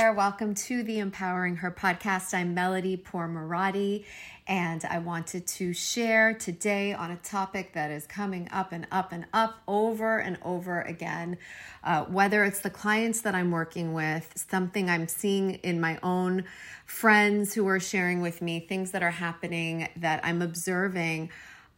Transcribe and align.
there. 0.00 0.14
Welcome 0.14 0.54
to 0.54 0.82
the 0.82 0.98
Empowering 0.98 1.56
Her 1.56 1.70
podcast. 1.70 2.32
I'm 2.32 2.54
Melody 2.54 2.96
Pourmoradi, 2.96 4.06
and 4.46 4.82
I 4.86 4.98
wanted 4.98 5.46
to 5.46 5.74
share 5.74 6.32
today 6.32 6.94
on 6.94 7.10
a 7.10 7.16
topic 7.16 7.74
that 7.74 7.90
is 7.90 8.06
coming 8.06 8.48
up 8.50 8.72
and 8.72 8.86
up 8.90 9.12
and 9.12 9.26
up 9.34 9.60
over 9.68 10.16
and 10.16 10.38
over 10.42 10.80
again. 10.80 11.36
Uh, 11.84 12.04
whether 12.04 12.44
it's 12.44 12.60
the 12.60 12.70
clients 12.70 13.20
that 13.20 13.34
I'm 13.34 13.50
working 13.50 13.92
with, 13.92 14.32
something 14.36 14.88
I'm 14.88 15.06
seeing 15.06 15.56
in 15.56 15.82
my 15.82 15.98
own 16.02 16.44
friends 16.86 17.52
who 17.52 17.68
are 17.68 17.78
sharing 17.78 18.22
with 18.22 18.40
me, 18.40 18.58
things 18.58 18.92
that 18.92 19.02
are 19.02 19.10
happening 19.10 19.86
that 19.96 20.24
I'm 20.24 20.40
observing, 20.40 21.28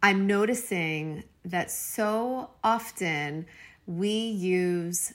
I'm 0.01 0.29
noticing 0.29 1.25
that 1.45 1.73
so 1.73 2.51
often 2.63 3.47
we 3.85 4.11
use 4.11 5.13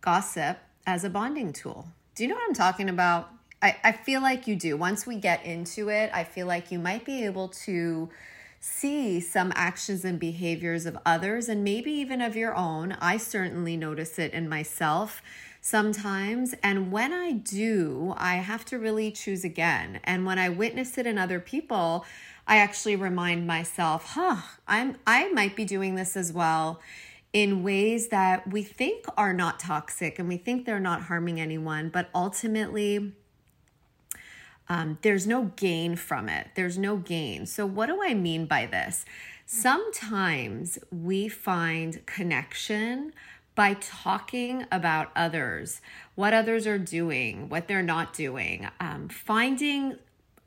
gossip 0.00 0.56
as 0.86 1.04
a 1.04 1.10
bonding 1.10 1.52
tool. 1.52 1.88
Do 2.14 2.24
you 2.24 2.28
know 2.28 2.34
what 2.34 2.44
I'm 2.48 2.54
talking 2.54 2.88
about? 2.88 3.30
I, 3.62 3.76
I 3.84 3.92
feel 3.92 4.20
like 4.20 4.46
you 4.46 4.56
do. 4.56 4.76
Once 4.76 5.06
we 5.06 5.16
get 5.16 5.44
into 5.44 5.90
it, 5.90 6.10
I 6.12 6.24
feel 6.24 6.46
like 6.46 6.70
you 6.70 6.78
might 6.78 7.04
be 7.04 7.24
able 7.24 7.48
to 7.48 8.08
see 8.58 9.20
some 9.20 9.52
actions 9.54 10.04
and 10.04 10.18
behaviors 10.18 10.84
of 10.86 10.98
others 11.06 11.48
and 11.48 11.64
maybe 11.64 11.90
even 11.92 12.20
of 12.20 12.36
your 12.36 12.54
own. 12.54 12.92
I 13.00 13.16
certainly 13.16 13.76
notice 13.76 14.18
it 14.18 14.32
in 14.32 14.48
myself 14.48 15.22
sometimes. 15.62 16.54
And 16.62 16.92
when 16.92 17.12
I 17.12 17.32
do, 17.32 18.14
I 18.16 18.36
have 18.36 18.64
to 18.66 18.78
really 18.78 19.10
choose 19.10 19.44
again. 19.44 20.00
And 20.04 20.26
when 20.26 20.38
I 20.38 20.48
witness 20.48 20.98
it 20.98 21.06
in 21.06 21.16
other 21.16 21.40
people, 21.40 22.04
I 22.46 22.58
actually 22.58 22.96
remind 22.96 23.46
myself, 23.46 24.14
huh, 24.14 24.36
I'm 24.66 24.96
I 25.06 25.30
might 25.32 25.54
be 25.54 25.64
doing 25.64 25.94
this 25.94 26.16
as 26.16 26.32
well 26.32 26.80
in 27.32 27.62
ways 27.62 28.08
that 28.08 28.50
we 28.50 28.62
think 28.62 29.04
are 29.16 29.32
not 29.32 29.60
toxic 29.60 30.18
and 30.18 30.28
we 30.28 30.36
think 30.36 30.66
they're 30.66 30.80
not 30.80 31.02
harming 31.02 31.40
anyone, 31.40 31.88
but 31.88 32.08
ultimately, 32.14 33.12
um, 34.68 34.98
there's 35.02 35.26
no 35.26 35.52
gain 35.56 35.96
from 35.96 36.28
it. 36.28 36.48
There's 36.54 36.78
no 36.78 36.96
gain. 36.96 37.46
So, 37.46 37.66
what 37.66 37.86
do 37.86 38.00
I 38.02 38.14
mean 38.14 38.46
by 38.46 38.66
this? 38.66 39.04
Sometimes 39.46 40.78
we 40.92 41.28
find 41.28 42.04
connection 42.06 43.12
by 43.56 43.74
talking 43.74 44.64
about 44.70 45.10
others, 45.16 45.80
what 46.14 46.32
others 46.32 46.66
are 46.66 46.78
doing, 46.78 47.48
what 47.48 47.66
they're 47.66 47.82
not 47.82 48.14
doing, 48.14 48.68
um, 48.78 49.08
finding 49.08 49.96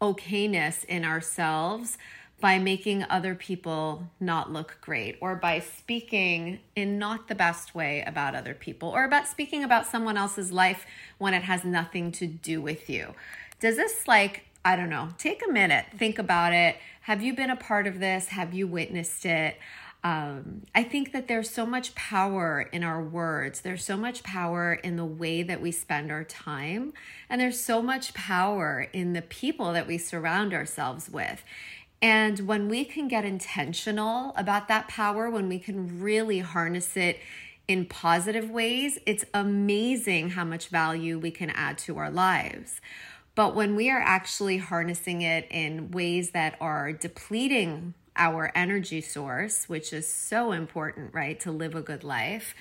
okayness 0.02 0.86
in 0.86 1.06
ourselves 1.06 1.98
by 2.44 2.60
making 2.60 3.06
other 3.10 3.34
people 3.36 4.04
not 4.20 4.52
look 4.52 4.78
great 4.82 5.18
or 5.22 5.34
by 5.34 5.60
speaking 5.60 6.60
in 6.76 7.00
not 7.00 7.30
the 7.30 7.36
best 7.36 7.74
way 7.74 8.04
about 8.06 8.36
other 8.36 8.54
people 8.54 8.90
or 8.90 9.06
about 9.06 9.26
speaking 9.26 9.64
about 9.64 9.86
someone 9.86 10.18
else's 10.18 10.52
life 10.52 10.86
when 11.20 11.34
it 11.34 11.44
has 11.44 11.64
nothing 11.64 12.12
to 12.12 12.28
do 12.28 12.62
with 12.62 12.90
you. 12.90 13.16
Does 13.62 13.78
this, 13.78 14.10
like, 14.10 14.44
I 14.66 14.76
don't 14.76 14.90
know, 14.90 15.08
take 15.18 15.42
a 15.48 15.50
minute, 15.50 15.86
think 15.98 16.20
about 16.20 16.52
it. 16.52 16.76
Have 17.04 17.24
you 17.24 17.34
been 17.34 17.50
a 17.50 17.56
part 17.56 17.88
of 17.88 18.02
this? 18.02 18.28
Have 18.28 18.54
you 18.54 18.68
witnessed 18.68 19.26
it? 19.26 19.58
Um, 20.04 20.64
I 20.76 20.84
think 20.84 21.14
that 21.14 21.30
there's 21.30 21.50
so 21.50 21.66
much 21.66 21.96
power 21.96 22.68
in 22.74 22.84
our 22.84 23.02
words. 23.02 23.62
There's 23.62 23.86
so 23.86 23.96
much 23.96 24.22
power 24.22 24.74
in 24.74 24.98
the 24.98 25.06
way 25.06 25.44
that 25.44 25.62
we 25.62 25.72
spend 25.72 26.12
our 26.12 26.26
time. 26.26 26.92
And 27.30 27.40
there's 27.40 27.62
so 27.62 27.82
much 27.82 28.14
power 28.14 28.90
in 28.92 29.14
the 29.14 29.22
people 29.22 29.72
that 29.72 29.88
we 29.88 29.98
surround 29.98 30.54
ourselves 30.54 31.10
with. 31.10 31.42
And 32.04 32.42
when 32.42 32.68
we 32.68 32.84
can 32.84 33.08
get 33.08 33.24
intentional 33.24 34.34
about 34.36 34.68
that 34.68 34.90
power, 34.90 35.30
when 35.30 35.48
we 35.48 35.58
can 35.58 36.02
really 36.02 36.40
harness 36.40 36.98
it 36.98 37.18
in 37.66 37.86
positive 37.86 38.50
ways, 38.50 39.00
it's 39.06 39.24
amazing 39.34 40.32
how 40.32 40.44
much 40.44 40.68
value 40.68 41.18
we 41.18 41.32
can 41.32 41.50
add 41.52 41.78
to 41.78 41.98
our 41.98 42.12
lives. 42.12 42.82
But 43.36 43.56
when 43.56 43.78
we 43.78 43.90
are 43.90 44.02
actually 44.02 44.58
harnessing 44.58 45.22
it 45.22 45.48
in 45.50 45.92
ways 45.92 46.32
that 46.32 46.58
are 46.60 46.92
depleting 46.92 47.94
our 48.18 48.52
energy 48.54 49.00
source, 49.00 49.70
which 49.70 49.94
is 49.94 50.06
so 50.06 50.52
important, 50.52 51.14
right, 51.14 51.40
to 51.40 51.52
live 51.52 51.74
a 51.74 51.82
good 51.82 52.04
life, 52.04 52.54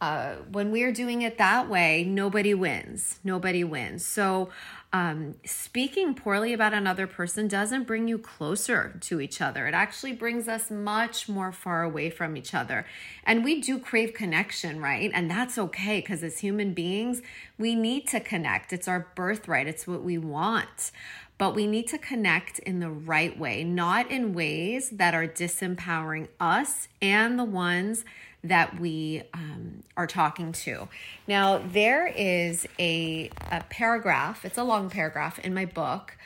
uh, 0.00 0.34
when 0.52 0.70
we're 0.70 0.92
doing 0.92 1.22
it 1.22 1.38
that 1.38 1.68
way, 1.68 2.04
nobody 2.04 2.54
wins. 2.54 3.18
Nobody 3.24 3.64
wins. 3.64 4.04
So, 4.06 4.50
um, 4.92 5.34
speaking 5.44 6.14
poorly 6.14 6.52
about 6.52 6.72
another 6.72 7.06
person 7.06 7.48
doesn't 7.48 7.86
bring 7.86 8.08
you 8.08 8.18
closer 8.18 8.96
to 9.02 9.20
each 9.20 9.40
other. 9.40 9.66
It 9.66 9.74
actually 9.74 10.12
brings 10.12 10.48
us 10.48 10.70
much 10.70 11.28
more 11.28 11.52
far 11.52 11.82
away 11.82 12.08
from 12.08 12.36
each 12.36 12.54
other. 12.54 12.86
And 13.24 13.44
we 13.44 13.60
do 13.60 13.78
crave 13.78 14.14
connection, 14.14 14.80
right? 14.80 15.10
And 15.12 15.30
that's 15.30 15.58
okay 15.58 16.00
because 16.00 16.22
as 16.22 16.38
human 16.38 16.72
beings, 16.72 17.20
we 17.58 17.74
need 17.74 18.06
to 18.08 18.20
connect. 18.20 18.72
It's 18.72 18.88
our 18.88 19.08
birthright, 19.14 19.66
it's 19.66 19.86
what 19.86 20.02
we 20.02 20.18
want. 20.18 20.92
But 21.38 21.54
we 21.54 21.66
need 21.66 21.88
to 21.88 21.98
connect 21.98 22.60
in 22.60 22.80
the 22.80 22.90
right 22.90 23.38
way, 23.38 23.62
not 23.64 24.10
in 24.10 24.32
ways 24.32 24.90
that 24.90 25.14
are 25.14 25.26
disempowering 25.26 26.28
us 26.40 26.88
and 27.02 27.38
the 27.38 27.44
ones 27.44 28.04
that 28.48 28.80
we 28.80 29.22
um, 29.34 29.82
are 29.96 30.06
talking 30.06 30.52
to. 30.52 30.88
Now, 31.26 31.58
there 31.58 32.06
is 32.06 32.66
a, 32.78 33.30
a 33.50 33.62
paragraph, 33.68 34.44
it's 34.44 34.58
a 34.58 34.64
long 34.64 34.90
paragraph 34.90 35.38
in 35.40 35.54
my 35.54 35.64
book. 35.64 36.16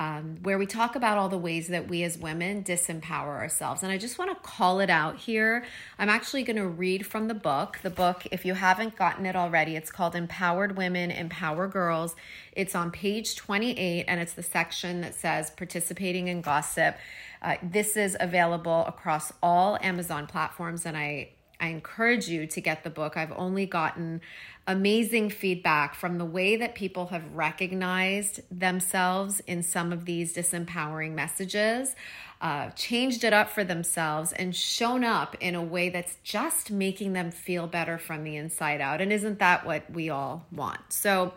Um, 0.00 0.36
where 0.44 0.58
we 0.58 0.66
talk 0.66 0.94
about 0.94 1.18
all 1.18 1.28
the 1.28 1.36
ways 1.36 1.66
that 1.66 1.88
we 1.88 2.04
as 2.04 2.16
women 2.16 2.62
disempower 2.62 3.36
ourselves. 3.36 3.82
And 3.82 3.90
I 3.90 3.98
just 3.98 4.16
want 4.16 4.30
to 4.30 4.48
call 4.48 4.78
it 4.78 4.90
out 4.90 5.16
here. 5.16 5.64
I'm 5.98 6.08
actually 6.08 6.44
going 6.44 6.54
to 6.54 6.68
read 6.68 7.04
from 7.04 7.26
the 7.26 7.34
book. 7.34 7.80
The 7.82 7.90
book, 7.90 8.24
if 8.30 8.44
you 8.44 8.54
haven't 8.54 8.94
gotten 8.94 9.26
it 9.26 9.34
already, 9.34 9.74
it's 9.74 9.90
called 9.90 10.14
Empowered 10.14 10.76
Women, 10.76 11.10
Empower 11.10 11.66
Girls. 11.66 12.14
It's 12.52 12.76
on 12.76 12.92
page 12.92 13.34
28, 13.34 14.04
and 14.06 14.20
it's 14.20 14.34
the 14.34 14.42
section 14.44 15.00
that 15.00 15.16
says 15.16 15.50
participating 15.50 16.28
in 16.28 16.42
gossip. 16.42 16.96
Uh, 17.42 17.56
this 17.60 17.96
is 17.96 18.16
available 18.20 18.84
across 18.86 19.32
all 19.42 19.78
Amazon 19.80 20.28
platforms, 20.28 20.86
and 20.86 20.96
I 20.96 21.30
I 21.60 21.68
encourage 21.68 22.28
you 22.28 22.46
to 22.46 22.60
get 22.60 22.84
the 22.84 22.90
book. 22.90 23.16
I've 23.16 23.32
only 23.32 23.66
gotten 23.66 24.20
amazing 24.66 25.30
feedback 25.30 25.94
from 25.94 26.18
the 26.18 26.24
way 26.24 26.56
that 26.56 26.74
people 26.74 27.06
have 27.06 27.34
recognized 27.34 28.40
themselves 28.50 29.40
in 29.46 29.62
some 29.62 29.92
of 29.92 30.04
these 30.04 30.36
disempowering 30.36 31.14
messages, 31.14 31.96
uh, 32.40 32.70
changed 32.70 33.24
it 33.24 33.32
up 33.32 33.50
for 33.50 33.64
themselves, 33.64 34.32
and 34.32 34.54
shown 34.54 35.02
up 35.02 35.36
in 35.40 35.54
a 35.54 35.62
way 35.62 35.88
that's 35.88 36.16
just 36.22 36.70
making 36.70 37.14
them 37.14 37.30
feel 37.30 37.66
better 37.66 37.98
from 37.98 38.22
the 38.22 38.36
inside 38.36 38.80
out. 38.80 39.00
And 39.00 39.12
isn't 39.12 39.40
that 39.40 39.66
what 39.66 39.90
we 39.90 40.10
all 40.10 40.46
want? 40.52 40.92
So, 40.92 41.34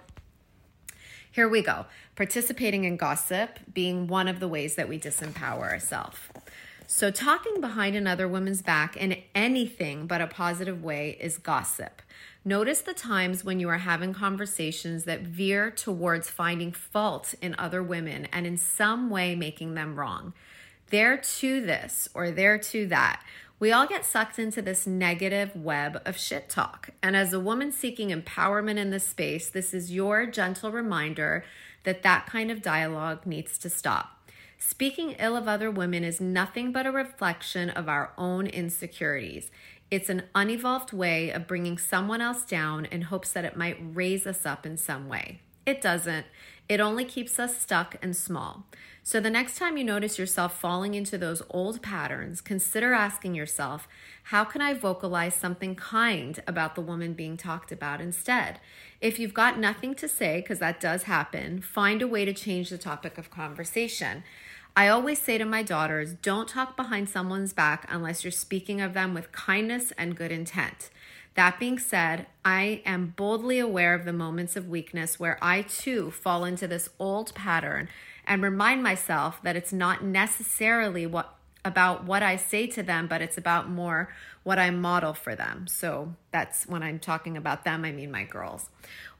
here 1.31 1.47
we 1.47 1.61
go. 1.61 1.85
Participating 2.17 2.83
in 2.83 2.97
gossip 2.97 3.57
being 3.73 4.07
one 4.07 4.27
of 4.27 4.41
the 4.41 4.49
ways 4.49 4.75
that 4.75 4.89
we 4.89 4.99
disempower 4.99 5.61
ourselves. 5.61 6.17
So, 6.94 7.09
talking 7.09 7.62
behind 7.62 7.96
another 7.96 8.28
woman's 8.28 8.62
back 8.62 8.97
in 8.97 9.24
anything 9.34 10.07
but 10.07 10.19
a 10.19 10.28
positive 10.28 10.84
way 10.84 11.18
is 11.22 11.38
gossip. 11.38 12.02
Notice 12.44 12.81
the 12.81 12.94
times 12.94 13.46
when 13.46 13.62
you 13.62 13.69
are 13.69 13.78
having 13.78 14.13
conversations 14.13 15.06
that 15.06 15.22
veer 15.22 15.72
towards 15.72 16.30
finding 16.30 16.74
fault 16.74 17.34
in 17.41 17.56
other 17.57 17.81
women 17.81 18.28
and 18.34 18.46
in 18.46 18.57
some 18.57 19.09
way 19.09 19.35
making 19.35 19.74
them 19.74 19.96
wrong. 19.96 20.34
They're 20.90 21.16
to 21.16 21.62
this 21.62 22.09
or 22.13 22.30
they're 22.30 22.57
to 22.57 22.88
that. 22.88 23.24
We 23.57 23.72
all 23.72 23.88
get 23.88 24.03
sucked 24.03 24.38
into 24.38 24.62
this 24.62 24.85
negative 24.85 25.56
web 25.56 26.01
of 26.06 26.18
shit 26.18 26.50
talk. 26.50 26.90
And 27.01 27.16
as 27.16 27.31
a 27.31 27.40
woman 27.40 27.72
seeking 27.72 28.09
empowerment 28.09 28.78
in 28.78 28.90
this 28.90 29.07
space, 29.07 29.50
this 29.50 29.74
is 29.74 29.94
your 29.94 30.25
gentle 30.25 30.74
reminder 30.74 31.46
that 31.85 32.03
that 32.03 32.25
kind 32.25 32.51
of 32.51 32.62
dialogue 32.62 33.25
needs 33.25 33.57
to 33.60 33.69
stop. 33.69 34.20
Speaking 34.63 35.16
ill 35.18 35.36
of 35.36 35.48
other 35.48 35.72
women 35.72 36.04
is 36.04 36.22
nothing 36.22 36.72
but 36.72 36.86
a 36.86 36.92
reflection 36.92 37.72
of 37.72 37.90
our 37.90 38.13
own 38.16 38.46
insecurities. 38.46 39.50
It's 39.90 40.08
an 40.08 40.25
unevolved 40.36 40.94
way 40.94 41.31
of 41.31 41.48
bringing 41.48 41.80
someone 41.80 42.22
else 42.22 42.46
down 42.46 42.86
in 42.86 43.02
hopes 43.02 43.31
that 43.31 43.44
it 43.44 43.58
might 43.58 43.78
raise 43.81 44.28
us 44.28 44.46
up 44.46 44.63
in 44.63 44.78
some 44.78 45.10
way. 45.10 45.42
It 45.66 45.81
doesn't. 45.81 46.28
It 46.69 46.80
only 46.80 47.06
keeps 47.06 47.40
us 47.40 47.58
stuck 47.60 47.96
and 48.04 48.16
small. 48.16 48.68
So, 49.04 49.19
the 49.19 49.31
next 49.31 49.58
time 49.58 49.78
you 49.78 49.84
notice 49.84 50.19
yourself 50.19 50.60
falling 50.60 50.94
into 50.94 51.18
those 51.18 51.42
old 51.50 51.81
patterns, 51.81 52.40
consider 52.40 52.94
asking 52.94 53.34
yourself, 53.34 53.88
how 54.25 54.44
can 54.44 54.62
I 54.62 54.75
vocalize 54.75 55.34
something 55.34 55.75
kind 55.75 56.42
about 56.46 56.75
the 56.75 56.81
woman 56.81 57.13
being 57.13 57.36
talked 57.36 57.72
about 57.72 58.00
instead? 58.00 58.60
If 59.02 59.18
you've 59.18 59.34
got 59.34 59.58
nothing 59.58 59.96
to 59.96 60.08
say, 60.08 60.42
because 60.42 60.60
that 60.60 60.80
does 60.80 61.04
happen, 61.04 61.62
find 61.62 62.04
a 62.04 62.08
way 62.08 62.25
to 62.25 62.34
change 62.34 62.69
the 62.69 62.78
topic 62.78 63.18
of 63.18 63.31
conversation. 63.31 64.24
I 64.75 64.88
always 64.88 65.19
say 65.19 65.38
to 65.38 65.44
my 65.44 65.63
daughters, 65.63 66.13
don't 66.13 66.47
talk 66.47 66.77
behind 66.77 67.09
someone's 67.09 67.51
back 67.51 67.85
unless 67.89 68.23
you're 68.23 68.31
speaking 68.31 68.79
of 68.79 68.94
them 68.94 69.13
with 69.13 69.33
kindness 69.33 69.91
and 69.97 70.15
good 70.15 70.31
intent. 70.31 70.89
That 71.35 71.59
being 71.59 71.77
said, 71.77 72.27
I 72.45 72.81
am 72.85 73.13
boldly 73.18 73.59
aware 73.59 73.94
of 73.94 74.06
the 74.06 74.13
moments 74.13 74.56
of 74.56 74.69
weakness 74.69 75.19
where 75.19 75.38
I 75.41 75.63
too 75.63 76.12
fall 76.12 76.45
into 76.45 76.68
this 76.68 76.89
old 77.00 77.33
pattern 77.35 77.89
and 78.25 78.41
remind 78.41 78.81
myself 78.81 79.41
that 79.44 79.57
it's 79.57 79.73
not 79.73 80.03
necessarily 80.03 81.06
what 81.06 81.35
about 81.63 82.06
what 82.06 82.24
I 82.24 82.36
say 82.36 82.68
to 82.68 82.84
them, 82.84 83.08
but 83.08 83.22
it's 83.22 83.38
about 83.38 83.69
more 83.69 84.13
what 84.44 84.58
I 84.58 84.72
model 84.72 85.13
for 85.13 85.36
them. 85.36 85.68
So 85.68 86.16
that's 86.31 86.66
when 86.66 86.81
I'm 86.81 86.98
talking 86.98 87.38
about 87.38 87.63
them, 87.63 87.86
I 87.86 87.92
mean 87.92 88.12
my 88.12 88.24
girls. 88.24 88.69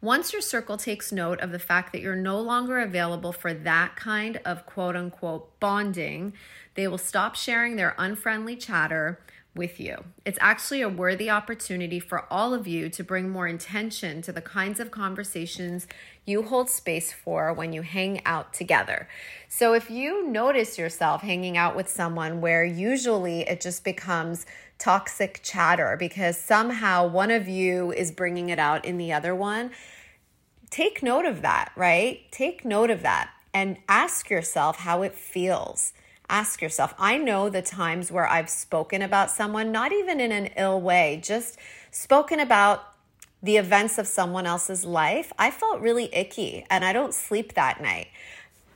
Once 0.02 0.34
your 0.34 0.42
circle 0.42 0.78
takes 0.78 1.12
note 1.12 1.40
of 1.42 1.52
the 1.52 1.60
fact 1.60 1.92
that 1.92 2.02
you're 2.02 2.16
no 2.16 2.40
longer 2.40 2.80
available 2.80 3.32
for 3.32 3.54
that 3.54 3.96
kind 3.96 4.42
of 4.44 4.66
quote 4.66 4.96
unquote 4.96 5.60
bonding, 5.60 6.34
they 6.74 6.88
will 6.88 6.98
stop 6.98 7.36
sharing 7.36 7.76
their 7.76 7.94
unfriendly 7.98 8.56
chatter 8.56 9.20
with 9.54 9.80
you. 9.80 10.06
It's 10.24 10.38
actually 10.40 10.82
a 10.82 10.90
worthy 10.90 11.30
opportunity 11.30 12.00
for 12.00 12.26
all 12.32 12.54
of 12.54 12.68
you 12.68 12.90
to 12.90 13.04
bring 13.04 13.30
more 13.30 13.48
intention 13.48 14.22
to 14.22 14.32
the 14.32 14.42
kinds 14.42 14.80
of 14.80 14.92
conversations 14.92 15.88
you 16.26 16.44
hold 16.44 16.70
space 16.70 17.12
for 17.12 17.52
when 17.52 17.74
you 17.74 17.82
hang 17.82 18.26
out 18.26 18.54
together. 18.54 19.10
So, 19.50 19.74
if 19.74 19.90
you 19.90 20.28
notice 20.28 20.78
yourself 20.78 21.22
hanging 21.22 21.58
out 21.58 21.76
with 21.76 21.90
someone 21.90 22.40
where 22.40 22.64
usually 22.64 23.42
it 23.42 23.60
just 23.60 23.84
becomes 23.84 24.46
toxic 24.78 25.42
chatter 25.44 25.98
because 26.00 26.38
somehow 26.38 27.08
one 27.08 27.32
of 27.32 27.48
you 27.48 27.92
is 27.92 28.12
bringing 28.12 28.50
it 28.50 28.60
out 28.60 28.86
in 28.86 28.98
the 28.98 29.12
other 29.12 29.36
one, 29.36 29.72
take 30.70 31.04
note 31.04 31.26
of 31.26 31.42
that, 31.42 31.72
right? 31.76 32.22
Take 32.32 32.64
note 32.64 32.90
of 32.90 33.02
that 33.02 33.32
and 33.54 33.78
ask 33.90 34.30
yourself 34.30 34.78
how 34.78 35.02
it 35.02 35.14
feels 35.14 35.94
ask 36.32 36.62
yourself. 36.62 36.96
I 36.98 37.18
know 37.18 37.50
the 37.50 37.62
times 37.62 38.12
where 38.12 38.28
I've 38.28 38.50
spoken 38.50 39.02
about 39.02 39.30
someone, 39.30 39.72
not 39.72 39.92
even 39.92 40.20
in 40.20 40.32
an 40.32 40.48
ill 40.58 40.82
way, 40.82 41.20
just 41.22 41.60
spoken 41.92 42.40
about 42.40 42.84
the 43.44 43.58
events 43.58 43.98
of 43.98 44.08
someone 44.08 44.46
else's 44.46 44.86
life. 44.86 45.34
I 45.38 45.52
felt 45.52 45.82
really 45.82 46.14
icky 46.16 46.66
and 46.70 46.86
I 46.86 46.94
don't 46.94 47.14
sleep 47.14 47.54
that 47.54 47.82
night. 47.82 48.08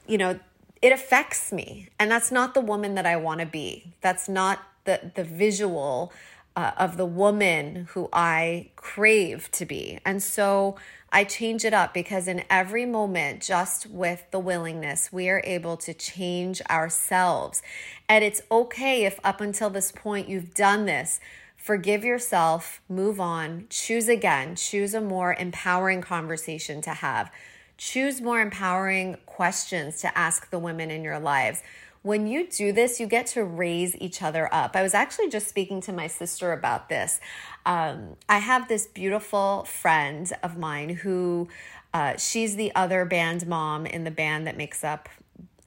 You 0.05 0.17
know, 0.17 0.39
it 0.81 0.91
affects 0.91 1.51
me. 1.51 1.89
And 1.97 2.11
that's 2.11 2.31
not 2.31 2.53
the 2.53 2.61
woman 2.61 2.95
that 2.95 3.05
I 3.05 3.15
want 3.15 3.39
to 3.39 3.45
be. 3.45 3.93
That's 4.01 4.27
not 4.27 4.59
the, 4.83 5.11
the 5.15 5.23
visual 5.23 6.11
uh, 6.55 6.71
of 6.77 6.97
the 6.97 7.05
woman 7.05 7.87
who 7.91 8.09
I 8.13 8.69
crave 8.75 9.51
to 9.51 9.65
be. 9.65 9.99
And 10.05 10.23
so 10.23 10.77
I 11.11 11.23
change 11.23 11.65
it 11.65 11.73
up 11.73 11.93
because 11.93 12.27
in 12.27 12.43
every 12.49 12.85
moment, 12.85 13.41
just 13.41 13.87
with 13.87 14.23
the 14.31 14.39
willingness, 14.39 15.11
we 15.11 15.29
are 15.29 15.41
able 15.45 15.77
to 15.77 15.93
change 15.93 16.61
ourselves. 16.69 17.61
And 18.07 18.23
it's 18.23 18.41
okay 18.51 19.05
if 19.05 19.19
up 19.23 19.41
until 19.41 19.69
this 19.69 19.91
point 19.91 20.29
you've 20.29 20.53
done 20.53 20.85
this. 20.85 21.19
Forgive 21.55 22.03
yourself, 22.03 22.81
move 22.87 23.19
on, 23.19 23.65
choose 23.69 24.07
again, 24.07 24.55
choose 24.55 24.93
a 24.93 25.01
more 25.01 25.33
empowering 25.33 26.01
conversation 26.01 26.81
to 26.81 26.91
have. 26.91 27.31
Choose 27.77 28.21
more 28.21 28.39
empowering 28.39 29.17
questions 29.25 29.99
to 30.01 30.17
ask 30.17 30.49
the 30.49 30.59
women 30.59 30.91
in 30.91 31.03
your 31.03 31.19
lives 31.19 31.63
when 32.05 32.27
you 32.27 32.47
do 32.47 32.71
this, 32.71 32.99
you 32.99 33.07
get 33.07 33.25
to 33.25 33.43
raise 33.43 33.95
each 33.99 34.21
other 34.21 34.47
up. 34.53 34.75
I 34.75 34.83
was 34.83 34.93
actually 34.93 35.27
just 35.27 35.47
speaking 35.47 35.81
to 35.81 35.91
my 35.91 36.05
sister 36.05 36.53
about 36.53 36.87
this. 36.87 37.19
Um, 37.65 38.15
I 38.29 38.37
have 38.37 38.67
this 38.67 38.85
beautiful 38.85 39.63
friend 39.63 40.31
of 40.43 40.55
mine 40.55 40.89
who 40.89 41.49
uh, 41.95 42.15
she's 42.17 42.57
the 42.57 42.71
other 42.75 43.05
band 43.05 43.47
mom 43.47 43.87
in 43.87 44.03
the 44.03 44.11
band 44.11 44.45
that 44.45 44.55
makes 44.55 44.83
up 44.83 45.09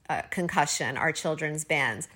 uh, 0.09 0.21
Concussion, 0.29 0.95
our 0.95 1.11
children's 1.11 1.65
band. 1.65 2.07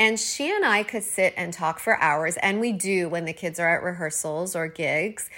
And 0.00 0.18
she 0.18 0.50
and 0.50 0.64
I 0.64 0.82
could 0.82 1.04
sit 1.04 1.32
and 1.36 1.52
talk 1.52 1.78
for 1.78 1.96
hours, 2.00 2.36
and 2.38 2.58
we 2.58 2.72
do 2.72 3.08
when 3.08 3.24
the 3.24 3.32
kids 3.32 3.60
are 3.60 3.68
at 3.68 3.84
rehearsals 3.84 4.56
or 4.56 4.66
gigs. 4.66 5.30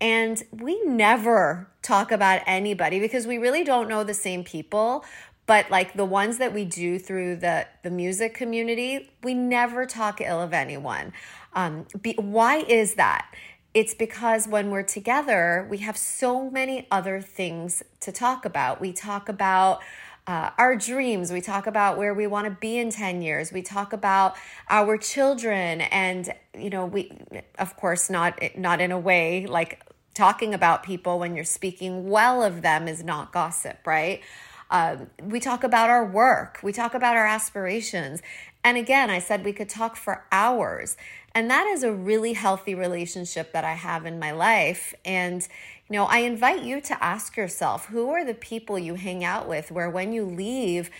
And 0.00 0.42
we 0.50 0.82
never 0.82 1.68
talk 1.82 2.10
about 2.10 2.42
anybody 2.46 2.98
because 2.98 3.28
we 3.28 3.38
really 3.38 3.62
don't 3.62 3.88
know 3.88 4.02
the 4.02 4.12
same 4.12 4.42
people 4.42 5.04
but 5.46 5.70
like 5.70 5.94
the 5.94 6.04
ones 6.04 6.38
that 6.38 6.52
we 6.52 6.64
do 6.64 6.98
through 6.98 7.36
the 7.36 7.66
the 7.82 7.90
music 7.90 8.34
community 8.34 9.10
we 9.22 9.34
never 9.34 9.86
talk 9.86 10.20
ill 10.20 10.40
of 10.40 10.52
anyone. 10.52 11.12
Um, 11.54 11.86
be, 12.00 12.14
why 12.18 12.58
is 12.58 12.94
that? 12.94 13.32
It's 13.72 13.94
because 13.94 14.46
when 14.46 14.70
we're 14.70 14.82
together 14.82 15.66
we 15.70 15.78
have 15.78 15.96
so 15.96 16.50
many 16.50 16.86
other 16.90 17.20
things 17.20 17.82
to 18.00 18.12
talk 18.12 18.44
about. 18.44 18.80
We 18.80 18.92
talk 18.92 19.28
about 19.28 19.80
uh, 20.26 20.50
our 20.58 20.74
dreams. 20.74 21.30
We 21.30 21.40
talk 21.40 21.66
about 21.66 21.98
where 21.98 22.12
we 22.12 22.26
want 22.26 22.46
to 22.46 22.50
be 22.50 22.78
in 22.78 22.90
10 22.90 23.22
years. 23.22 23.52
We 23.52 23.62
talk 23.62 23.92
about 23.92 24.36
our 24.68 24.98
children 24.98 25.82
and 25.82 26.32
you 26.58 26.70
know 26.70 26.86
we 26.86 27.12
of 27.58 27.76
course 27.76 28.10
not 28.10 28.40
not 28.56 28.80
in 28.80 28.90
a 28.90 28.98
way 28.98 29.46
like 29.46 29.82
talking 30.14 30.54
about 30.54 30.82
people 30.82 31.18
when 31.18 31.36
you're 31.36 31.44
speaking 31.44 32.08
well 32.08 32.42
of 32.42 32.62
them 32.62 32.88
is 32.88 33.04
not 33.04 33.32
gossip 33.32 33.86
right 33.86 34.22
um, 34.70 35.08
we 35.22 35.40
talk 35.40 35.64
about 35.64 35.90
our 35.90 36.04
work, 36.04 36.58
we 36.62 36.72
talk 36.72 36.94
about 36.94 37.16
our 37.16 37.26
aspirations. 37.26 38.22
And 38.64 38.76
again, 38.76 39.10
I 39.10 39.20
said 39.20 39.44
we 39.44 39.52
could 39.52 39.68
talk 39.68 39.96
for 39.96 40.24
hours. 40.32 40.96
And 41.34 41.50
that 41.50 41.66
is 41.66 41.82
a 41.82 41.92
really 41.92 42.32
healthy 42.32 42.74
relationship 42.74 43.52
that 43.52 43.64
I 43.64 43.74
have 43.74 44.06
in 44.06 44.18
my 44.18 44.32
life. 44.32 44.94
And, 45.04 45.46
you 45.88 45.96
know, 45.96 46.06
I 46.06 46.18
invite 46.18 46.64
you 46.64 46.80
to 46.80 47.04
ask 47.04 47.36
yourself 47.36 47.86
who 47.86 48.08
are 48.10 48.24
the 48.24 48.34
people 48.34 48.78
you 48.78 48.94
hang 48.94 49.22
out 49.22 49.46
with 49.46 49.70
where 49.70 49.90
when 49.90 50.12
you 50.12 50.24
leave, 50.24 50.90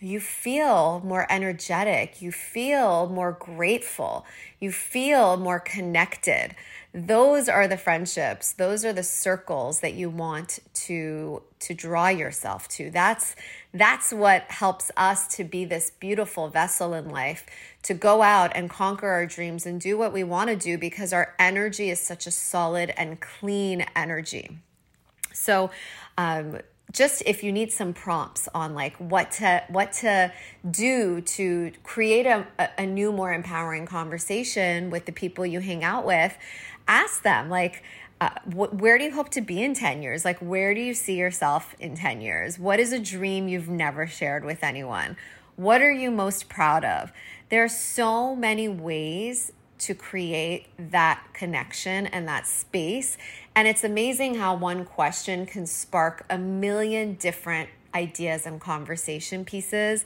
you 0.00 0.20
feel 0.20 1.00
more 1.04 1.26
energetic, 1.28 2.22
you 2.22 2.30
feel 2.30 3.08
more 3.08 3.32
grateful, 3.32 4.24
you 4.60 4.70
feel 4.70 5.36
more 5.36 5.58
connected 5.58 6.54
those 7.06 7.48
are 7.48 7.68
the 7.68 7.76
friendships. 7.76 8.52
Those 8.52 8.84
are 8.84 8.92
the 8.92 9.02
circles 9.02 9.80
that 9.80 9.94
you 9.94 10.10
want 10.10 10.58
to 10.86 11.42
to 11.60 11.74
draw 11.74 12.08
yourself 12.08 12.68
to. 12.68 12.90
That's 12.90 13.36
that's 13.72 14.12
what 14.12 14.42
helps 14.50 14.90
us 14.96 15.28
to 15.36 15.44
be 15.44 15.64
this 15.64 15.90
beautiful 15.90 16.48
vessel 16.48 16.94
in 16.94 17.08
life 17.08 17.46
to 17.84 17.94
go 17.94 18.22
out 18.22 18.52
and 18.54 18.68
conquer 18.68 19.08
our 19.08 19.26
dreams 19.26 19.66
and 19.66 19.80
do 19.80 19.96
what 19.96 20.12
we 20.12 20.24
want 20.24 20.50
to 20.50 20.56
do 20.56 20.76
because 20.76 21.12
our 21.12 21.34
energy 21.38 21.90
is 21.90 22.00
such 22.00 22.26
a 22.26 22.30
solid 22.30 22.92
and 22.96 23.20
clean 23.20 23.86
energy. 23.94 24.58
So 25.32 25.70
um, 26.16 26.58
just 26.92 27.22
if 27.26 27.44
you 27.44 27.52
need 27.52 27.70
some 27.70 27.92
prompts 27.92 28.48
on 28.54 28.74
like 28.74 28.96
what 28.96 29.30
to 29.32 29.62
what 29.68 29.92
to 29.92 30.32
do 30.70 31.20
to 31.20 31.72
create 31.82 32.26
a, 32.26 32.46
a 32.78 32.86
new 32.86 33.12
more 33.12 33.32
empowering 33.32 33.86
conversation 33.86 34.90
with 34.90 35.04
the 35.04 35.12
people 35.12 35.44
you 35.44 35.60
hang 35.60 35.84
out 35.84 36.06
with 36.06 36.36
ask 36.88 37.22
them 37.22 37.48
like 37.48 37.82
uh, 38.20 38.30
wh- 38.46 38.74
where 38.74 38.98
do 38.98 39.04
you 39.04 39.12
hope 39.12 39.28
to 39.30 39.40
be 39.40 39.62
in 39.62 39.74
10 39.74 40.02
years? 40.02 40.24
Like 40.24 40.38
where 40.38 40.74
do 40.74 40.80
you 40.80 40.94
see 40.94 41.16
yourself 41.16 41.74
in 41.78 41.94
10 41.94 42.20
years? 42.20 42.58
What 42.58 42.80
is 42.80 42.92
a 42.92 42.98
dream 42.98 43.46
you've 43.46 43.68
never 43.68 44.06
shared 44.06 44.44
with 44.44 44.64
anyone? 44.64 45.16
What 45.56 45.82
are 45.82 45.92
you 45.92 46.10
most 46.10 46.48
proud 46.48 46.84
of? 46.84 47.12
There 47.48 47.62
are 47.62 47.68
so 47.68 48.34
many 48.34 48.68
ways 48.68 49.52
to 49.78 49.94
create 49.94 50.66
that 50.78 51.22
connection 51.32 52.06
and 52.06 52.26
that 52.26 52.46
space 52.46 53.16
and 53.54 53.66
it's 53.66 53.84
amazing 53.84 54.36
how 54.36 54.54
one 54.54 54.84
question 54.84 55.46
can 55.46 55.66
spark 55.66 56.24
a 56.30 56.38
million 56.38 57.14
different 57.14 57.68
ideas 57.94 58.46
and 58.46 58.60
conversation 58.60 59.44
pieces. 59.44 60.04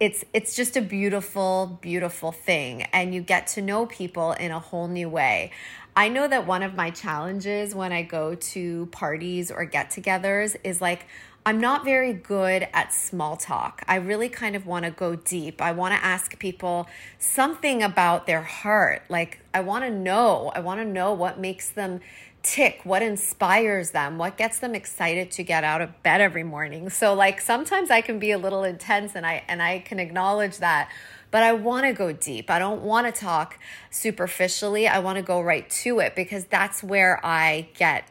It's 0.00 0.24
it's 0.32 0.56
just 0.56 0.76
a 0.76 0.82
beautiful 0.82 1.78
beautiful 1.80 2.32
thing 2.32 2.82
and 2.92 3.14
you 3.14 3.20
get 3.20 3.46
to 3.48 3.62
know 3.62 3.86
people 3.86 4.32
in 4.32 4.50
a 4.50 4.58
whole 4.58 4.88
new 4.88 5.08
way 5.08 5.52
I 5.98 6.08
know 6.10 6.28
that 6.28 6.46
one 6.46 6.62
of 6.62 6.74
my 6.74 6.90
challenges 6.90 7.74
when 7.74 7.90
I 7.90 8.02
go 8.02 8.34
to 8.34 8.86
parties 8.92 9.50
or 9.50 9.64
get 9.64 9.90
togethers 9.90 10.54
is 10.62 10.82
like, 10.82 11.06
I'm 11.46 11.58
not 11.58 11.84
very 11.84 12.12
good 12.12 12.68
at 12.74 12.92
small 12.92 13.36
talk. 13.36 13.82
I 13.88 13.96
really 13.96 14.28
kind 14.28 14.54
of 14.54 14.66
want 14.66 14.84
to 14.84 14.90
go 14.90 15.16
deep. 15.16 15.62
I 15.62 15.72
want 15.72 15.94
to 15.94 16.04
ask 16.04 16.38
people 16.38 16.86
something 17.18 17.82
about 17.82 18.26
their 18.26 18.42
heart. 18.42 19.04
Like, 19.08 19.38
I 19.54 19.60
want 19.60 19.84
to 19.84 19.90
know. 19.90 20.52
I 20.54 20.60
want 20.60 20.80
to 20.80 20.84
know 20.84 21.14
what 21.14 21.38
makes 21.38 21.70
them 21.70 22.00
tick, 22.42 22.80
what 22.84 23.02
inspires 23.02 23.90
them, 23.90 24.18
what 24.18 24.36
gets 24.36 24.58
them 24.58 24.74
excited 24.74 25.30
to 25.32 25.42
get 25.42 25.64
out 25.64 25.80
of 25.80 26.02
bed 26.02 26.20
every 26.20 26.44
morning. 26.44 26.88
So 26.90 27.12
like 27.12 27.40
sometimes 27.40 27.90
I 27.90 28.00
can 28.00 28.20
be 28.20 28.30
a 28.30 28.38
little 28.38 28.62
intense 28.62 29.16
and 29.16 29.26
I 29.26 29.42
and 29.48 29.60
I 29.60 29.80
can 29.80 29.98
acknowledge 29.98 30.58
that 30.58 30.88
but 31.30 31.42
I 31.42 31.52
want 31.52 31.86
to 31.86 31.92
go 31.92 32.12
deep. 32.12 32.50
I 32.50 32.58
don't 32.58 32.82
want 32.82 33.12
to 33.12 33.20
talk 33.20 33.58
superficially. 33.90 34.88
I 34.88 34.98
want 34.98 35.16
to 35.16 35.22
go 35.22 35.40
right 35.40 35.68
to 35.70 35.98
it 36.00 36.14
because 36.14 36.46
that's 36.46 36.82
where 36.82 37.24
I 37.24 37.68
get 37.74 38.08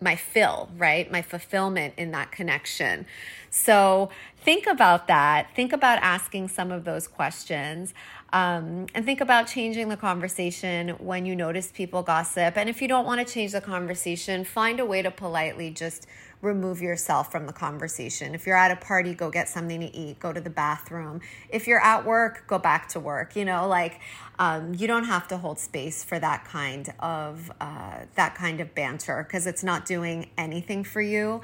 my 0.00 0.16
fill, 0.16 0.68
right? 0.76 1.10
My 1.10 1.22
fulfillment 1.22 1.94
in 1.96 2.12
that 2.12 2.30
connection. 2.30 3.06
So 3.50 4.10
think 4.36 4.66
about 4.66 5.08
that. 5.08 5.48
Think 5.56 5.72
about 5.72 5.98
asking 6.02 6.48
some 6.48 6.70
of 6.70 6.84
those 6.84 7.08
questions. 7.08 7.94
Um, 8.32 8.86
and 8.94 9.04
think 9.04 9.20
about 9.20 9.46
changing 9.46 9.88
the 9.88 9.96
conversation 9.96 10.90
when 10.98 11.24
you 11.24 11.34
notice 11.34 11.72
people 11.72 12.02
gossip. 12.02 12.56
And 12.56 12.68
if 12.68 12.82
you 12.82 12.88
don't 12.88 13.06
want 13.06 13.26
to 13.26 13.32
change 13.32 13.52
the 13.52 13.60
conversation, 13.60 14.44
find 14.44 14.78
a 14.80 14.84
way 14.84 15.02
to 15.02 15.10
politely 15.10 15.70
just 15.70 16.06
remove 16.40 16.80
yourself 16.80 17.32
from 17.32 17.46
the 17.46 17.52
conversation. 17.52 18.34
If 18.34 18.46
you're 18.46 18.56
at 18.56 18.70
a 18.70 18.76
party, 18.76 19.14
go 19.14 19.30
get 19.30 19.48
something 19.48 19.80
to 19.80 19.96
eat, 19.96 20.20
go 20.20 20.32
to 20.32 20.40
the 20.40 20.50
bathroom. 20.50 21.20
If 21.48 21.66
you're 21.66 21.82
at 21.82 22.06
work, 22.06 22.44
go 22.46 22.58
back 22.58 22.88
to 22.90 23.00
work. 23.00 23.34
You 23.34 23.44
know, 23.44 23.66
like 23.66 24.00
um, 24.38 24.74
you 24.74 24.86
don't 24.86 25.04
have 25.04 25.26
to 25.28 25.38
hold 25.38 25.58
space 25.58 26.04
for 26.04 26.18
that 26.18 26.44
kind 26.44 26.92
of 27.00 27.50
uh, 27.60 28.00
that 28.14 28.34
kind 28.34 28.60
of 28.60 28.74
banter 28.74 29.24
because 29.26 29.46
it's 29.46 29.64
not 29.64 29.84
doing 29.84 30.30
anything 30.38 30.84
for 30.84 31.00
you. 31.00 31.40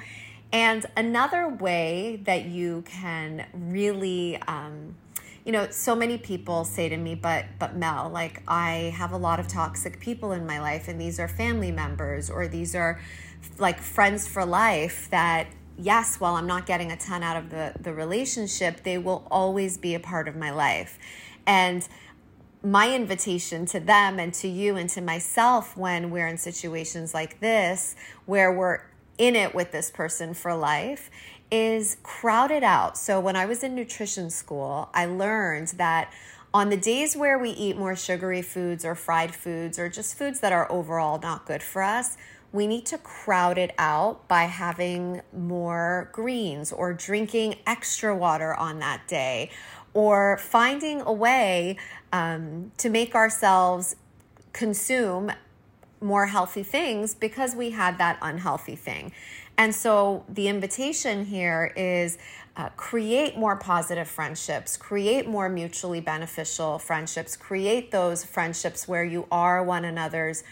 And 0.53 0.87
another 0.97 1.49
way 1.49 2.21
that 2.25 2.45
you 2.45 2.83
can 2.87 3.47
really 3.53 4.37
um, 4.47 4.95
you 5.45 5.53
know, 5.53 5.69
so 5.71 5.95
many 5.95 6.17
people 6.17 6.65
say 6.65 6.89
to 6.89 6.97
me, 6.97 7.15
but 7.15 7.45
but 7.59 7.77
Mel, 7.77 8.09
like 8.09 8.43
I 8.49 8.95
have 8.97 9.13
a 9.13 9.17
lot 9.17 9.41
of 9.41 9.47
toxic 9.47 10.01
people 10.01 10.33
in 10.33 10.47
my 10.47 10.59
life 10.61 10.89
and 10.89 10.99
these 11.01 11.21
are 11.21 11.29
family 11.29 11.71
members 11.71 12.31
or 12.31 12.49
these 12.49 12.75
are 12.75 13.01
like 13.59 13.81
friends 13.81 14.27
for 14.27 14.45
life 14.45 15.09
that 15.11 15.49
yes, 15.79 16.21
while 16.21 16.35
I'm 16.35 16.47
not 16.47 16.67
getting 16.67 16.93
a 16.93 16.97
ton 16.97 17.23
out 17.23 17.37
of 17.37 17.51
the 17.51 17.75
the 17.81 17.93
relationship, 17.93 18.83
they 18.83 18.99
will 18.99 19.27
always 19.31 19.79
be 19.79 19.95
a 19.95 20.01
part 20.01 20.29
of 20.29 20.37
my 20.37 20.51
life. 20.51 20.99
And 21.47 21.87
my 22.63 22.95
invitation 22.95 23.67
to 23.67 23.79
them 23.79 24.19
and 24.19 24.33
to 24.33 24.49
you 24.49 24.77
and 24.77 24.89
to 24.89 25.03
myself 25.03 25.77
when 25.77 26.11
we're 26.11 26.27
in 26.27 26.39
situations 26.39 27.13
like 27.13 27.39
this 27.41 27.95
where 28.25 28.51
we're 28.51 28.81
in 29.19 29.37
it 29.37 29.55
with 29.55 29.71
this 29.71 29.91
person 29.91 30.33
for 30.33 30.55
life 30.55 31.11
is 31.51 31.99
crowded 32.03 32.63
out. 32.65 32.97
So 32.97 33.21
when 33.21 33.37
I 33.37 33.45
was 33.45 33.63
in 33.63 33.75
nutrition 33.75 34.31
school, 34.31 34.89
I 34.95 35.05
learned 35.07 35.69
that 35.77 36.13
on 36.53 36.71
the 36.71 36.77
days 36.77 37.17
where 37.17 37.39
we 37.39 37.51
eat 37.51 37.77
more 37.77 37.95
sugary 37.95 38.43
foods 38.43 38.85
or 38.85 38.95
fried 38.95 39.35
foods 39.35 39.79
or 39.79 39.89
just 39.89 40.17
foods 40.17 40.41
that 40.41 40.53
are 40.53 40.71
overall 40.73 41.19
not 41.21 41.47
good 41.47 41.63
for 41.63 41.83
us, 41.83 42.17
we 42.55 42.69
need 42.69 42.87
to 42.87 42.97
crowd 42.99 43.59
it 43.59 43.75
out 43.79 44.29
by 44.29 44.45
having 44.45 45.21
more 45.37 46.09
greens 46.13 46.71
or 46.71 46.95
drinking 46.95 47.57
extra 47.67 48.17
water 48.17 48.55
on 48.55 48.79
that 48.79 49.07
day 49.09 49.51
or 49.93 50.39
finding 50.39 51.01
a 51.01 51.13
way 51.13 51.77
um, 52.13 52.71
to 52.79 52.89
make 52.89 53.17
ourselves 53.17 53.97
consume 54.53 55.33
more 56.01 56.27
healthy 56.27 56.63
things 56.63 57.13
because 57.13 57.57
we 57.57 57.71
had 57.71 57.99
that 57.99 58.17
unhealthy 58.23 58.77
thing. 58.77 59.11
And 59.59 59.75
so 59.75 60.25
the 60.29 60.47
invitation 60.47 61.25
here 61.25 61.73
is 61.75 62.19
uh, 62.57 62.69
create 62.77 63.37
more 63.37 63.57
positive 63.57 64.07
friendships, 64.07 64.77
create 64.77 65.27
more 65.27 65.49
mutually 65.49 66.01
beneficial 66.01 66.79
friendships, 66.79 67.37
create 67.37 67.91
those 67.91 68.25
friendships 68.25 68.87
where 68.87 69.05
you 69.05 69.27
are 69.33 69.65
one 69.65 69.85
another's 69.85 70.45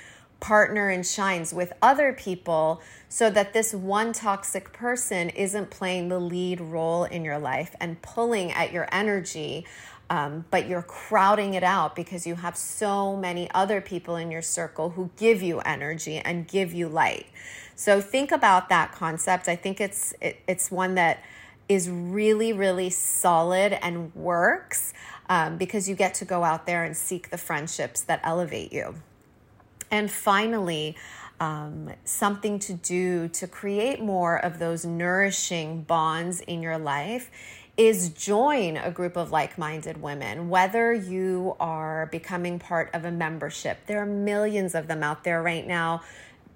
partner 0.42 0.88
and 0.88 1.06
shines 1.06 1.54
with 1.54 1.72
other 1.80 2.12
people 2.12 2.82
so 3.08 3.30
that 3.30 3.52
this 3.52 3.72
one 3.72 4.12
toxic 4.12 4.72
person 4.72 5.30
isn't 5.30 5.70
playing 5.70 6.08
the 6.08 6.18
lead 6.18 6.60
role 6.60 7.04
in 7.04 7.24
your 7.24 7.38
life 7.38 7.74
and 7.80 8.02
pulling 8.02 8.50
at 8.50 8.72
your 8.72 8.88
energy. 8.92 9.64
Um, 10.10 10.44
but 10.50 10.68
you're 10.68 10.82
crowding 10.82 11.54
it 11.54 11.62
out 11.62 11.94
because 11.94 12.26
you 12.26 12.34
have 12.34 12.56
so 12.56 13.16
many 13.16 13.48
other 13.52 13.80
people 13.80 14.16
in 14.16 14.30
your 14.30 14.42
circle 14.42 14.90
who 14.90 15.10
give 15.16 15.42
you 15.42 15.60
energy 15.60 16.18
and 16.18 16.46
give 16.46 16.74
you 16.74 16.88
light. 16.88 17.26
So 17.76 18.00
think 18.00 18.32
about 18.32 18.68
that 18.68 18.92
concept. 18.92 19.48
I 19.48 19.56
think 19.56 19.80
it's 19.80 20.12
it, 20.20 20.40
it's 20.48 20.70
one 20.70 20.96
that 20.96 21.22
is 21.68 21.88
really 21.88 22.52
really 22.52 22.90
solid 22.90 23.72
and 23.80 24.14
works 24.14 24.92
um, 25.30 25.56
because 25.56 25.88
you 25.88 25.94
get 25.94 26.14
to 26.14 26.24
go 26.24 26.42
out 26.44 26.66
there 26.66 26.84
and 26.84 26.94
seek 26.96 27.30
the 27.30 27.38
friendships 27.38 28.02
that 28.02 28.20
elevate 28.24 28.72
you. 28.72 28.96
And 29.92 30.10
finally, 30.10 30.96
um, 31.38 31.90
something 32.04 32.58
to 32.60 32.72
do 32.72 33.28
to 33.28 33.46
create 33.46 34.00
more 34.00 34.42
of 34.42 34.58
those 34.58 34.86
nourishing 34.86 35.82
bonds 35.82 36.40
in 36.40 36.62
your 36.62 36.78
life 36.78 37.30
is 37.76 38.08
join 38.10 38.78
a 38.78 38.90
group 38.90 39.16
of 39.16 39.30
like 39.30 39.58
minded 39.58 40.00
women, 40.00 40.48
whether 40.48 40.92
you 40.92 41.56
are 41.60 42.06
becoming 42.06 42.58
part 42.58 42.90
of 42.94 43.04
a 43.04 43.10
membership. 43.10 43.86
There 43.86 44.00
are 44.00 44.06
millions 44.06 44.74
of 44.74 44.88
them 44.88 45.02
out 45.02 45.24
there 45.24 45.42
right 45.42 45.66
now 45.66 46.02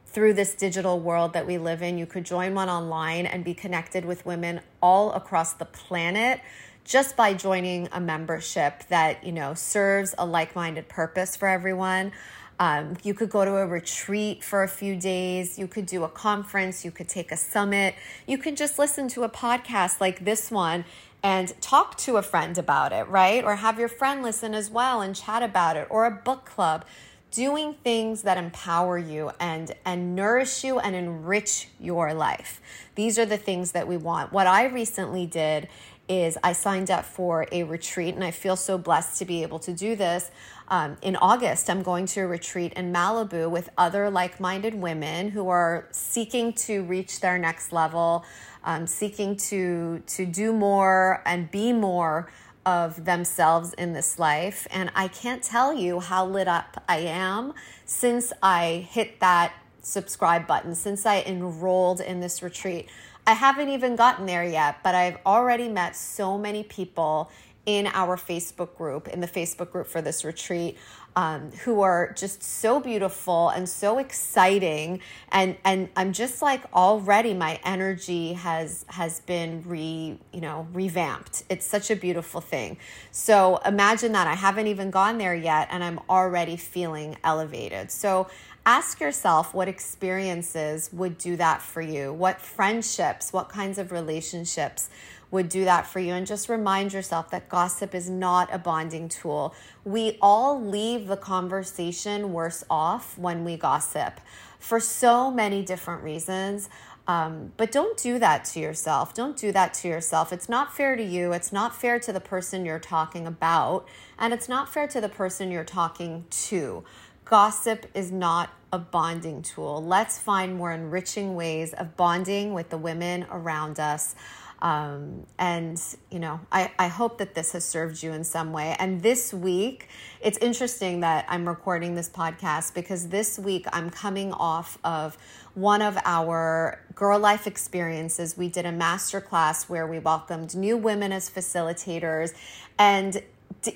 through 0.07 0.33
this 0.33 0.55
digital 0.55 0.99
world 0.99 1.35
that 1.35 1.47
we 1.47 1.59
live 1.59 1.83
in. 1.83 1.99
You 1.99 2.07
could 2.07 2.25
join 2.25 2.55
one 2.55 2.71
online 2.71 3.27
and 3.27 3.45
be 3.45 3.53
connected 3.53 4.05
with 4.05 4.25
women 4.25 4.61
all 4.83 5.13
across 5.13 5.53
the 5.53 5.67
planet 5.67 6.41
just 6.85 7.17
by 7.17 7.35
joining 7.35 7.89
a 7.93 8.01
membership 8.01 8.85
that, 8.89 9.25
you 9.25 9.33
know, 9.33 9.53
serves 9.53 10.15
a 10.17 10.25
like-minded 10.25 10.89
purpose 10.89 11.37
for 11.37 11.49
everyone. 11.49 12.13
Um, 12.59 12.97
you 13.03 13.13
could 13.13 13.31
go 13.31 13.45
to 13.45 13.57
a 13.57 13.67
retreat 13.67 14.43
for 14.43 14.63
a 14.63 14.69
few 14.69 14.97
days. 14.97 15.59
You 15.59 15.67
could 15.67 15.87
do 15.87 16.05
a 16.05 16.09
conference. 16.09 16.85
You 16.85 16.91
could 16.91 17.09
take 17.09 17.31
a 17.31 17.37
summit. 17.37 17.95
You 18.27 18.39
could 18.39 18.57
just 18.57 18.79
listen 18.79 19.09
to 19.09 19.25
a 19.25 19.29
podcast 19.29 20.01
like 20.01 20.25
this 20.25 20.51
one 20.51 20.85
and 21.23 21.61
talk 21.61 21.97
to 21.99 22.17
a 22.17 22.23
friend 22.23 22.57
about 22.57 22.93
it, 22.93 23.09
right? 23.09 23.45
Or 23.45 23.57
have 23.57 23.79
your 23.79 23.89
friend 23.89 24.23
listen 24.23 24.55
as 24.55 24.71
well 24.71 25.01
and 25.01 25.15
chat 25.15 25.43
about 25.43 25.77
it, 25.77 25.87
or 25.91 26.07
a 26.07 26.11
book 26.11 26.45
club 26.45 26.85
doing 27.31 27.75
things 27.85 28.23
that 28.23 28.39
empower 28.39 28.97
you 28.97 29.31
and 29.41 29.75
and 29.85 30.15
nourish 30.15 30.65
you 30.65 30.79
and 30.79 30.95
enrich 30.95 31.69
your 31.79 32.15
life. 32.15 32.61
These 32.95 33.19
are 33.19 33.27
the 33.27 33.37
things 33.37 33.73
that 33.73 33.87
we 33.89 33.97
want. 33.97 34.33
What 34.33 34.47
I 34.47 34.67
recently 34.67 35.27
did 35.27 35.69
is 36.09 36.39
I 36.43 36.53
signed 36.53 36.91
up 36.91 37.05
for 37.05 37.47
a 37.53 37.65
retreat, 37.65 38.15
and 38.15 38.23
I 38.23 38.31
feel 38.31 38.57
so 38.57 38.79
blessed 38.79 39.19
to 39.19 39.25
be 39.25 39.43
able 39.43 39.59
to 39.61 39.73
do 39.73 39.97
this. 39.97 40.31
Um, 40.69 40.97
in 41.03 41.17
August, 41.17 41.71
I'm 41.71 41.83
going 41.83 42.07
to 42.07 42.21
a 42.21 42.27
retreat 42.27 42.73
in 42.75 42.93
Malibu 42.93 43.51
with 43.51 43.69
other 43.79 44.11
like 44.11 44.41
minded 44.41 44.75
women 44.75 45.31
who 45.31 45.49
are 45.49 45.87
seeking 45.91 46.53
to 46.55 46.83
reach 46.83 47.21
their 47.21 47.39
next 47.39 47.73
level, 47.73 48.25
um, 48.65 48.87
seeking 48.87 49.37
to, 49.37 50.03
to 50.07 50.27
do 50.27 50.53
more 50.53 51.23
and 51.25 51.51
be 51.51 51.73
more 51.73 52.31
of 52.65 53.05
themselves 53.05 53.73
in 53.75 53.93
this 53.93 54.19
life. 54.19 54.67
And 54.71 54.91
I 54.95 55.07
can't 55.07 55.43
tell 55.43 55.73
you 55.73 56.01
how 56.01 56.27
lit 56.27 56.49
up 56.49 56.83
I 56.89 56.99
am 56.99 57.55
since 57.85 58.33
I 58.43 58.89
hit 58.91 59.21
that 59.21 59.53
subscribe 59.83 60.49
button, 60.49 60.75
since 60.75 61.07
I 61.07 61.23
enrolled 61.23 62.01
in 62.01 62.19
this 62.19 62.43
retreat. 62.43 62.89
I 63.27 63.33
haven't 63.33 63.71
even 63.71 63.97
gotten 63.97 64.27
there 64.27 64.45
yet, 64.45 64.83
but 64.85 64.95
I've 64.95 65.19
already 65.27 65.69
met 65.69 65.97
so 65.97 66.39
many 66.39 66.63
people 66.63 67.31
in 67.67 67.89
our 67.89 68.17
Facebook 68.17 68.77
group, 68.77 69.09
in 69.09 69.21
the 69.21 69.27
Facebook 69.27 69.73
group 69.73 69.89
for 69.89 70.01
this 70.01 70.25
retreat, 70.25 70.79
um, 71.17 71.51
who 71.65 71.81
are 71.81 72.13
just 72.13 72.43
so 72.43 72.79
beautiful 72.79 73.49
and 73.49 73.69
so 73.69 73.99
exciting, 73.99 75.01
and 75.31 75.57
and 75.65 75.89
I'm 75.97 76.13
just 76.13 76.43
like 76.43 76.63
already 76.75 77.33
my 77.33 77.59
energy 77.65 78.35
has 78.35 78.85
has 78.89 79.21
been 79.21 79.63
re 79.65 80.19
you 80.33 80.41
know 80.43 80.69
revamped. 80.73 81.43
It's 81.49 81.65
such 81.67 81.91
a 81.91 81.97
beautiful 81.97 82.43
thing. 82.43 82.77
So 83.11 83.57
imagine 83.65 84.13
that 84.13 84.27
I 84.27 84.35
haven't 84.35 84.67
even 84.67 84.91
gone 84.91 85.17
there 85.17 85.35
yet, 85.35 85.69
and 85.71 85.83
I'm 85.83 86.01
already 86.09 86.57
feeling 86.59 87.17
elevated. 87.25 87.91
So 87.91 88.29
ask 88.67 89.01
yourself 89.01 89.55
what 89.55 89.69
experiences 89.69 90.91
would 90.93 91.17
do 91.17 91.37
that 91.37 91.63
for 91.63 91.81
you. 91.81 92.13
What 92.13 92.41
friendships? 92.41 93.33
What 93.33 93.49
kinds 93.49 93.79
of 93.79 93.93
relationships? 93.93 94.91
would 95.31 95.49
do 95.49 95.65
that 95.65 95.87
for 95.87 95.99
you. 95.99 96.13
And 96.13 96.27
just 96.27 96.49
remind 96.49 96.93
yourself 96.93 97.31
that 97.31 97.49
gossip 97.49 97.95
is 97.95 98.09
not 98.09 98.49
a 98.53 98.59
bonding 98.59 99.09
tool. 99.09 99.55
We 99.85 100.19
all 100.23 100.65
leave 100.65 101.09
the 101.09 101.17
conversation 101.17 102.33
worse 102.33 102.65
off 102.71 103.19
when 103.19 103.45
we 103.45 103.57
gossip 103.57 104.21
for 104.59 104.81
so 104.81 105.31
many 105.31 105.65
different 105.65 106.03
reasons. 106.03 106.69
Um, 107.09 107.53
but 107.57 107.71
don't 107.71 107.97
do 107.97 108.19
that 108.19 108.45
to 108.47 108.61
yourself. 108.61 109.15
Don't 109.15 109.37
do 109.37 109.53
that 109.53 109.75
to 109.75 109.89
yourself. 109.89 110.33
It's 110.33 110.49
not 110.49 110.75
fair 110.75 110.97
to 110.97 111.03
you. 111.03 111.33
It's 111.33 111.53
not 111.53 111.77
fair 111.77 112.01
to 112.01 112.13
the 112.13 112.21
person 112.21 112.65
you're 112.65 112.81
talking 112.81 113.27
about. 113.29 113.87
And 114.19 114.35
it's 114.35 114.49
not 114.49 114.73
fair 114.73 114.89
to 114.89 115.01
the 115.01 115.09
person 115.09 115.53
you're 115.53 115.65
talking 115.65 116.25
to. 116.31 116.83
Gossip 117.27 117.87
is 117.93 118.13
not 118.13 118.51
a 118.73 118.79
bonding 118.79 119.43
tool. 119.43 119.85
Let's 119.85 120.17
find 120.17 120.57
more 120.57 120.73
enriching 120.73 121.35
ways 121.35 121.73
of 121.73 121.97
bonding 121.97 122.55
with 122.55 122.71
the 122.71 122.79
women 122.79 123.27
around 123.33 123.81
us. 123.81 124.15
Um, 124.63 125.27
and, 125.37 125.81
you 126.11 126.21
know, 126.21 126.41
I, 126.53 126.71
I 126.79 126.87
hope 126.87 127.19
that 127.19 127.35
this 127.35 127.53
has 127.53 127.65
served 127.65 128.01
you 128.01 128.13
in 128.13 128.23
some 128.23 128.53
way. 128.53 128.77
And 128.79 129.03
this 129.03 129.35
week, 129.35 129.89
it's 130.21 130.39
interesting 130.39 131.01
that 131.01 131.27
I'm 131.29 131.49
recording 131.49 131.97
this 131.97 132.09
podcast 132.09 132.75
because 132.75 133.09
this 133.09 133.41
week 133.41 133.67
I'm 133.73 133.91
coming 133.91 134.33
off 134.33 134.79
of 134.85 135.19
one 135.55 135.83
of 135.83 135.99
our 136.05 136.81
girl 136.95 137.19
life 137.19 137.49
experiences. 137.49 138.37
We 138.37 138.49
did 138.49 138.67
a 138.67 138.73
master 138.73 139.21
class 139.21 139.69
where 139.69 139.87
we 139.87 139.99
welcomed 139.99 140.55
new 140.55 140.77
women 140.77 141.11
as 141.11 141.29
facilitators. 141.29 142.35
And 142.79 143.21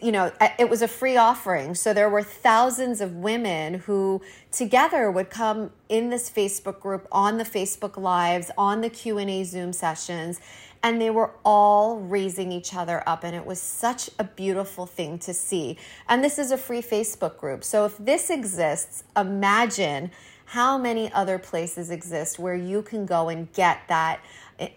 you 0.02 0.12
know 0.12 0.32
it 0.58 0.68
was 0.68 0.82
a 0.82 0.88
free 0.88 1.16
offering. 1.16 1.74
So 1.74 1.92
there 1.92 2.08
were 2.08 2.22
thousands 2.22 3.00
of 3.00 3.14
women 3.16 3.74
who 3.74 4.22
together 4.50 5.10
would 5.10 5.30
come 5.30 5.70
in 5.88 6.10
this 6.10 6.30
facebook 6.30 6.80
group 6.80 7.06
on 7.12 7.38
the 7.38 7.44
facebook 7.44 7.96
lives 7.96 8.50
on 8.58 8.80
the 8.80 8.90
q&a 8.90 9.44
zoom 9.44 9.72
sessions 9.72 10.40
and 10.82 11.00
they 11.00 11.10
were 11.10 11.30
all 11.44 11.98
raising 11.98 12.50
each 12.52 12.74
other 12.74 13.02
up 13.06 13.24
and 13.24 13.36
it 13.36 13.44
was 13.44 13.60
such 13.60 14.10
a 14.18 14.24
beautiful 14.24 14.86
thing 14.86 15.18
to 15.18 15.34
see. 15.34 15.76
And 16.08 16.24
this 16.24 16.38
is 16.38 16.50
a 16.50 16.56
free 16.56 16.82
facebook 16.82 17.36
group. 17.36 17.64
So 17.64 17.84
if 17.84 17.96
this 17.98 18.30
exists 18.30 19.04
imagine 19.16 20.10
how 20.46 20.76
many 20.76 21.12
other 21.12 21.38
places 21.38 21.90
exist 21.90 22.38
where 22.38 22.56
you 22.56 22.82
can 22.82 23.06
go 23.06 23.28
and 23.28 23.52
get 23.52 23.82
that 23.88 24.20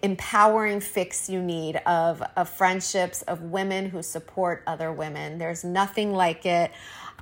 empowering 0.02 0.80
fix 0.80 1.28
you 1.28 1.42
need 1.42 1.76
of, 1.86 2.22
of 2.36 2.48
friendships 2.48 3.22
of 3.22 3.42
women 3.42 3.90
who 3.90 4.02
support 4.02 4.62
other 4.66 4.92
women 4.92 5.38
there's 5.38 5.64
nothing 5.64 6.12
like 6.12 6.46
it 6.46 6.70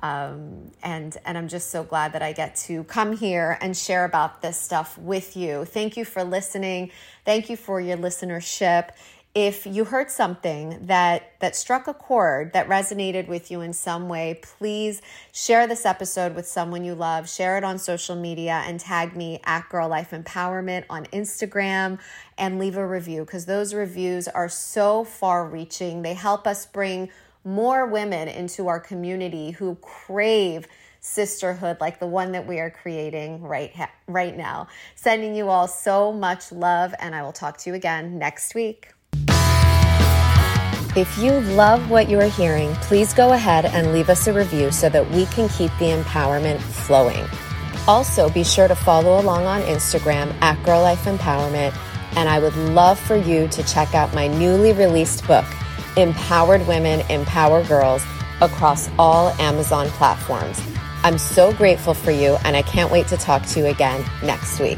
um, 0.03 0.71
and 0.83 1.15
and 1.25 1.37
I'm 1.37 1.47
just 1.47 1.71
so 1.71 1.81
glad 1.81 2.11
that 2.11 2.21
I 2.21 2.33
get 2.33 2.57
to 2.67 2.83
come 2.83 3.15
here 3.15 3.57
and 3.61 3.75
share 3.75 4.03
about 4.03 4.41
this 4.41 4.59
stuff 4.59 4.97
with 4.97 5.37
you. 5.37 5.63
Thank 5.63 5.95
you 5.95 6.03
for 6.03 6.25
listening. 6.25 6.91
Thank 7.23 7.49
you 7.49 7.55
for 7.55 7.79
your 7.79 7.95
listenership. 7.95 8.89
If 9.35 9.65
you 9.65 9.85
heard 9.85 10.11
something 10.11 10.77
that 10.85 11.31
that 11.39 11.55
struck 11.55 11.87
a 11.87 11.93
chord 11.93 12.53
that 12.53 12.67
resonated 12.69 13.27
with 13.27 13.49
you 13.49 13.61
in 13.61 13.73
some 13.73 14.07
way 14.07 14.39
please 14.41 15.01
share 15.31 15.65
this 15.65 15.85
episode 15.85 16.35
with 16.35 16.47
someone 16.47 16.83
you 16.83 16.93
love 16.93 17.27
share 17.27 17.57
it 17.57 17.63
on 17.63 17.79
social 17.79 18.15
media 18.15 18.63
and 18.67 18.79
tag 18.79 19.15
me 19.15 19.39
at 19.45 19.67
girl 19.69 19.89
life 19.89 20.11
empowerment 20.11 20.83
on 20.89 21.05
instagram 21.07 21.99
and 22.37 22.59
leave 22.59 22.77
a 22.77 22.87
review 22.87 23.25
because 23.25 23.45
those 23.45 23.73
reviews 23.73 24.27
are 24.27 24.49
so 24.49 25.03
far 25.03 25.47
reaching 25.47 26.03
they 26.03 26.13
help 26.13 26.45
us 26.45 26.65
bring 26.67 27.09
more 27.43 27.85
women 27.87 28.27
into 28.27 28.67
our 28.67 28.79
community 28.79 29.51
who 29.51 29.75
crave 29.75 30.67
sisterhood 30.99 31.77
like 31.81 31.99
the 31.99 32.07
one 32.07 32.31
that 32.31 32.47
we 32.47 32.59
are 32.59 32.69
creating 32.69 33.41
right 33.41 33.75
ha- 33.75 33.91
right 34.07 34.37
now. 34.37 34.67
Sending 34.95 35.35
you 35.35 35.49
all 35.49 35.67
so 35.67 36.13
much 36.13 36.49
love 36.51 36.95
and 36.97 37.13
I 37.13 37.21
will 37.23 37.33
talk 37.33 37.57
to 37.57 37.69
you 37.69 37.75
again 37.75 38.17
next 38.17 38.55
week. 38.55 38.93
If 40.95 41.17
you 41.17 41.39
love 41.39 41.89
what 41.89 42.07
you 42.07 42.19
are 42.19 42.29
hearing, 42.29 42.75
please 42.75 43.15
go 43.15 43.33
ahead 43.33 43.65
and 43.65 43.91
leave 43.91 44.09
us 44.09 44.27
a 44.27 44.33
review 44.33 44.69
so 44.69 44.89
that 44.89 45.09
we 45.09 45.25
can 45.25 45.49
keep 45.49 45.71
the 45.79 45.85
empowerment 45.85 46.61
flowing. 46.61 47.25
Also, 47.87 48.29
be 48.29 48.43
sure 48.43 48.67
to 48.67 48.75
follow 48.75 49.19
along 49.19 49.47
on 49.47 49.61
Instagram 49.63 50.31
at 50.41 50.63
Girl 50.63 50.83
Life 50.83 51.05
Empowerment. 51.05 51.75
And 52.15 52.29
I 52.29 52.37
would 52.37 52.55
love 52.55 52.99
for 52.99 53.15
you 53.15 53.47
to 53.47 53.63
check 53.63 53.95
out 53.95 54.13
my 54.13 54.27
newly 54.27 54.71
released 54.71 55.25
book, 55.25 55.45
Empowered 55.97 56.67
Women 56.67 56.99
Empower 57.09 57.63
Girls, 57.63 58.03
across 58.39 58.87
all 58.99 59.29
Amazon 59.41 59.87
platforms. 59.87 60.61
I'm 61.03 61.17
so 61.17 61.51
grateful 61.53 61.95
for 61.95 62.11
you, 62.11 62.37
and 62.45 62.55
I 62.55 62.61
can't 62.61 62.91
wait 62.91 63.07
to 63.07 63.17
talk 63.17 63.43
to 63.47 63.59
you 63.59 63.65
again 63.65 64.05
next 64.21 64.59
week. 64.59 64.77